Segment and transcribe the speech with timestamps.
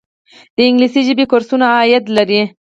[0.55, 2.41] د انګلیسي ژبې کورسونه عاید لري؟